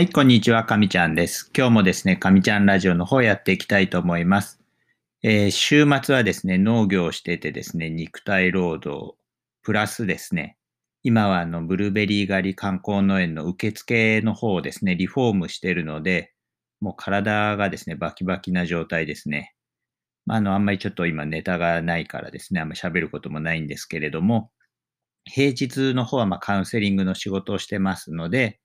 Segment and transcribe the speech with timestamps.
[0.00, 1.50] はい、こんにちは、かみちゃんです。
[1.54, 4.58] 今日もですね、かみちゃんラジオの方やっていきたいと思います。
[5.22, 9.14] えー週末はですね、農業をしててですね、肉体労働、
[9.62, 10.56] プラスですね、
[11.02, 16.32] 今はあの、ブルーベリー狩り観光農園の受付の方をですね、リフォームしてるので、
[16.80, 19.54] もう体がですね、バキバキな状態ですね。
[20.30, 24.50] あ、の、あんまりちょっと今ネタがないからですね、あんまり喋ることもないんですけれども、
[25.26, 28.60] 平日の方はまカウンセリングの仕事をしてますので、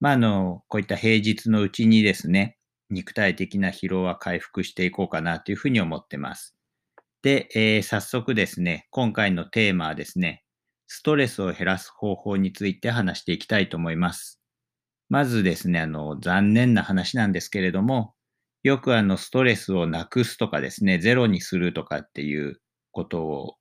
[0.00, 2.56] まあ、あの、こういった平日のうちにですね、
[2.90, 6.56] 肉体的な疲労は回復していこうかなというふうに思ってます。
[7.22, 10.44] で、えー早速ですね、今回のテーマはですね、
[10.86, 14.40] ストレスを減らす方法について話していきたいと思います。
[15.08, 18.14] まずですね、あの、残念な話なんですけれども、
[18.62, 22.60] よくあの、ストレスをなくすとかですね、ゼロにするとかっていう
[22.92, 23.56] ことを、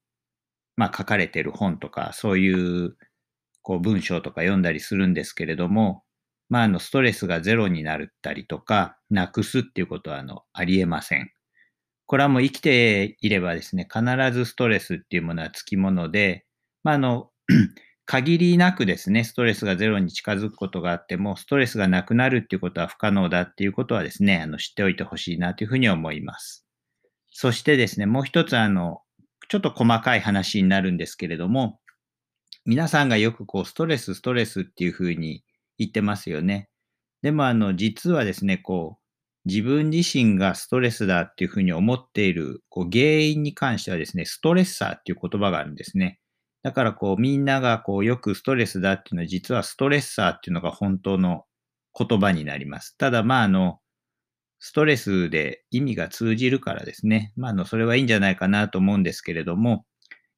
[0.78, 2.96] まあ、書かれてる本とか、そういう、
[3.64, 6.04] こう、文章とか読んだりするんですけれども、
[6.50, 11.32] まあ、あの、ストレスがゼロになったりとか、なくすっていうことは、あの、ありえません。
[12.06, 16.46] これはもう生きていればですね、必ずストレスっていうものはつきもので、
[16.84, 17.32] まあ、あの、
[18.06, 26.66] 限りなくですね、ストレスがゼロに近づくことがあっても、ストレスがなくなるっていうことは不可能だっていうことはですね、あの、知っておいてほしいなというふうに思います。
[27.32, 29.02] そしてですね、もう一つ、あの、
[29.50, 31.82] ちょっと細かい話になるんですけれども、
[32.66, 35.44] 皆さんがよくこう、ストレス、ストレスっていうふうに
[35.78, 36.70] 言ってますよね。
[37.22, 39.08] でも、あの、実はですね、こう、
[39.48, 46.20] 自分自身がストレスだっていうふうに思っているこう原因に関してはですね、ストレッサーっていう言葉があるんですね。
[46.64, 51.46] だからこうみんながこうよくストレスだっていうのは実はストレッサーっていうのが本当の
[51.98, 52.98] 言葉になります。
[52.98, 53.80] ただまああの、
[54.60, 57.32] ストレスで意味が通じるからですね。
[57.38, 59.86] まああの、それはいいんじゃないかなと思うんですけれども、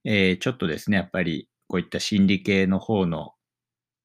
[0.05, 3.33] えーちょっとですね、やっぱりこういった心理系の方の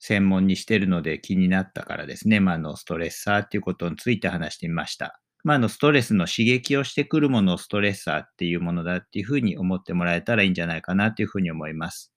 [0.07, 5.19] 専門にしてるので気になったからですね、まあ、のストレッサーっていうことについて話してみました。
[5.45, 12.13] まあ、あのストレスの刺激をしてくるものをストレッサーっていうものだっていうふうに思ってもらえたらいいんじゃないかなというふうに思います。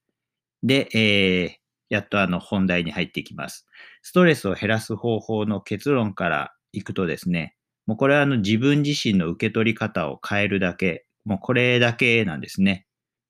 [0.64, 3.66] で、えーやっとあの本題に入っていきます。
[4.02, 12.86] ストレスを減らす方法の結論からいくとですね、もうこれはあの自分自身の受け取り方を変えるだけ、もうこれだけなんですね。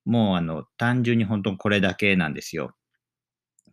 [0.05, 2.71] もうあの単純に本当にこれだけなんですよ。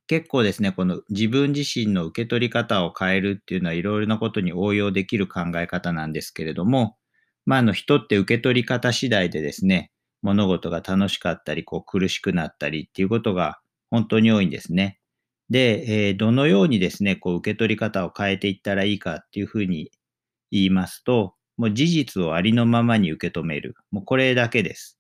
[0.07, 6.97] 結構ですね、この自分自身の受け取り方を変えるっていうのはいろいろなことに応用できる考え方なんですけれども、
[7.47, 9.91] まあ、あの人って受け取り方次第でですね、
[10.23, 13.61] 物事が楽しかったり、こう苦しくなったりっていうことが
[13.91, 14.99] 本当に多いんですね。
[15.51, 19.91] で、えーどのようにですね、こう受け取り方を変えていったらいいかっていうふうに
[20.51, 23.75] 言いますと、もう事実をありのままに受け止める。
[23.91, 24.99] もうこれだけです。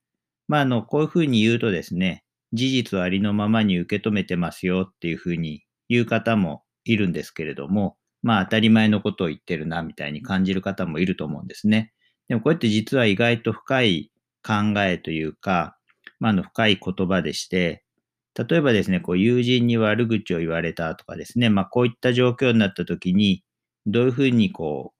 [0.48, 11.92] まあ、あの、こういうふうに言うとですね、事実ありのままに受け止めてますよっていうふうに言う方もいるんですけれども、まあ当たり前のことを言ってるなみたいに感じる方もいると思うんですね。
[12.28, 14.10] でもこうやって実は意外と深い
[14.42, 15.76] 考えというか、
[16.20, 17.84] まあ、の深い言葉でして、
[18.34, 23.44] 例えばですね、こう友人に悪口を言われたとかですね、まあこういった状況になった時に、
[23.86, 24.92] どういうふうにこ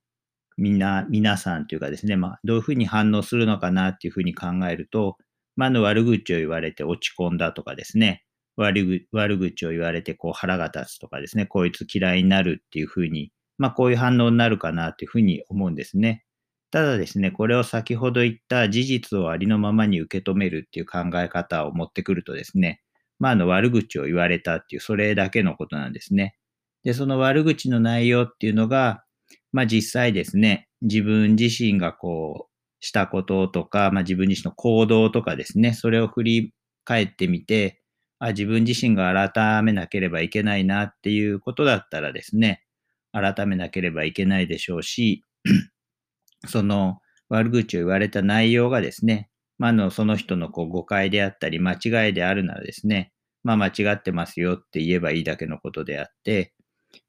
[0.59, 5.19] う、みんな、皆さんというかですね、まあどういうふうに反応するのかなっていうふうに考えると、
[5.57, 8.25] まあ、の悪口を言われて落ち込んだとかですね、
[8.57, 16.25] 悪悪口を言われてこう腹が立つとかですね、こいつ嫌いになるっていうふうに、まあこういう反応になるかなっていうふうに思うんですね。
[16.71, 22.81] ただですね、これを先ほど言った事実をありのままに受け止めるっていう考え方を持ってくるとですね、
[23.19, 26.37] まああの悪口を言われたっていうそれだけのことなんですね。
[26.85, 29.05] で、その悪口の内容っていうのが、
[29.53, 32.54] まあ実際ですね、自分自身がこう、
[32.85, 37.81] したこととか、まあ、自分自身の行動とかですね、それを振り返ってみて、
[38.19, 42.63] あ自分自身が改めなければいけないなっていうことだったらですね、
[43.13, 45.25] 改めなければいけないでしょうし、
[46.47, 46.99] その
[47.31, 53.13] 悪口を言われた内容がですね、まあ、のその人のこう誤解であったり、間違いであるならですね、
[53.45, 56.53] まあ、間違ってますよって言えばいいだけのことであって、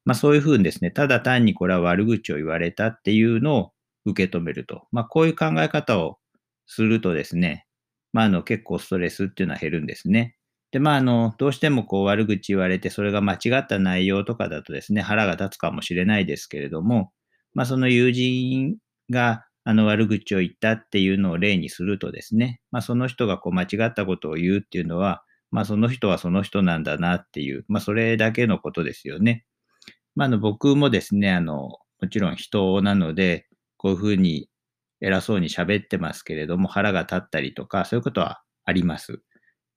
[0.06, 3.72] まあ、そういうふうにですね、ただ単にこれは悪口を言われたっていうのを
[4.06, 4.86] 受け止めると。
[4.92, 6.18] まあ、こういう考え方を
[6.66, 7.66] するとですね、
[8.12, 10.36] まあ、あの、結構ストレスっていうのは減るんですね。
[10.72, 17.12] で、まあ、あの、どうしてもこう悪口言われて、それが間違った内容とかだとですね、腹が立つかもしれないですけれども、
[17.54, 18.76] まあ、その友人
[19.10, 29.44] が、あの、悪口を言ったっていうのを例にするとですね、まあ、その人がこう間違ったことを言うっていうのは、まあ、その人はその人なんだなっていう、まあ、それだけのことですよね。
[30.14, 33.46] まあ、あの、僕もですね、あの、もちろん人なので、
[33.86, 34.48] こういうふうに
[35.00, 39.20] 偉そうに喋ってますけれども、腹が立ったりとか、そういうことはあります。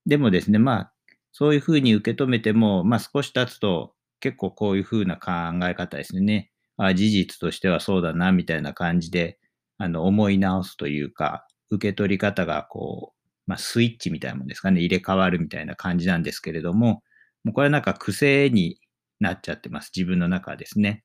[0.07, 0.93] でもですね、まあ、
[1.31, 5.31] そういうふうに受け止めても、まあ少し経つと、結構こういうふうな考
[5.67, 6.49] え方ですね。
[6.77, 9.37] あ事実としてはそうだな、みたいな感じで、
[9.77, 17.03] あの、思い直すというか、受け取り方がこう、まあ、スイッチみたいなもんですかね、入れ替わるみたいな感じなんですけれども、
[17.43, 18.79] もうこれはなんか癖に
[19.19, 19.91] なっちゃってます。
[19.95, 21.03] 自分の中ですね。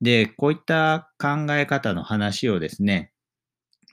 [0.00, 3.12] で、こういった考え方の話をですね、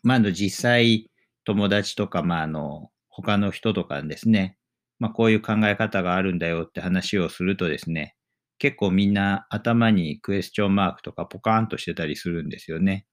[0.03, 1.09] まあ、の、実際、
[1.45, 4.57] 友達とか、まあ、あの、他の人とかですね、
[4.99, 8.15] まあ、こういう考え方があるんだよって話をするとですね、
[8.57, 13.05] 結構みんな頭にクエスチョンマークとかポカーンとしてたりするんですよね。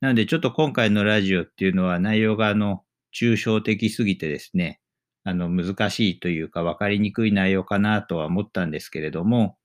[0.00, 2.82] なのでちょっと今回のラジオっていうのは内容があの、
[3.18, 4.80] 抽象的すぎてですね、
[5.24, 9.56] あの、難しいというか分かりにくい内容かなとは思ったんですけれども、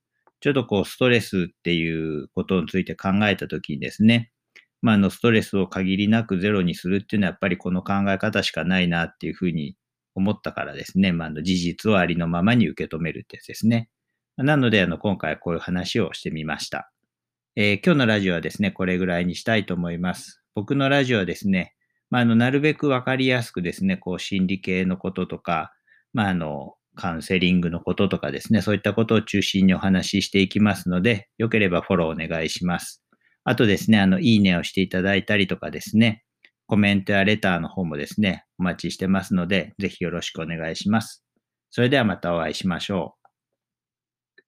[0.46, 4.30] ちょっとこう、ストレスっていうことについて考えたときにですね、
[4.80, 9.74] まあ、あの、ストレスを限りなくゼロにするっていうのはやっぱりこの考え方しかないなっていうふうに
[10.14, 13.88] 思ったからですね、まあ、の、事実をありのままに受け止めるってやつですね。
[14.36, 16.92] なので、あの、今回こういう話をしてみました。
[17.56, 20.44] えー、今日のラジオはですね、これぐらいにしたいと思います。
[20.54, 21.74] 僕のラジオはですね、
[22.08, 25.72] まあ、あの、なるべくわかりやすくですね、こう、心理系のこととか、
[26.12, 33.02] まあ、あの、カウンセリングのこととかですね、そういったことを中心にお話ししていきますので、よければフォローお願いします。
[33.44, 36.24] あとですね、あの、いいねをしていただいたりとかですね、
[36.66, 41.24] コメントやレターの方もですね、お待ちしてますので、ぜひよろしくお願いします。
[41.70, 43.25] それではまたお会いしましょう。